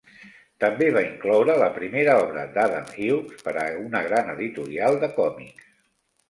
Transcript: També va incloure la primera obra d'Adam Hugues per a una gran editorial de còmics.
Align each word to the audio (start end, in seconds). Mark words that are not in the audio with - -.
També 0.61 0.85
va 0.93 1.01
incloure 1.09 1.57
la 1.63 1.67
primera 1.75 2.15
obra 2.21 2.45
d'Adam 2.55 2.89
Hugues 2.95 3.45
per 3.49 3.55
a 3.65 3.67
una 3.83 4.03
gran 4.09 4.33
editorial 4.35 4.99
de 5.05 5.13
còmics. 5.21 5.71